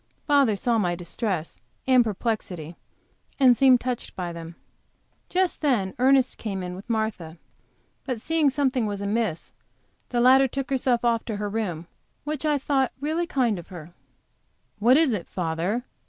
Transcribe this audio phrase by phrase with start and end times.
[0.25, 2.75] Father saw my distress and perplexity,
[3.39, 4.55] and seemed touched by them.
[5.29, 7.37] Just then Ernest came in with Martha,
[8.03, 9.53] but seeing that something was amiss,
[10.09, 11.85] the latter took herself off to her room,
[12.23, 13.93] which I thought really kind of her.
[14.79, 15.85] "What is it, father?